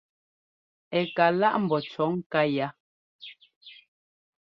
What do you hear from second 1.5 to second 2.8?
ḿbó cʉ̈ŋká yá.